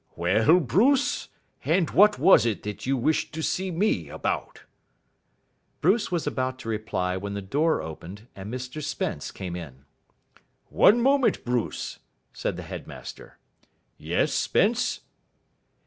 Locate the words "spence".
8.83-9.29, 14.33-15.01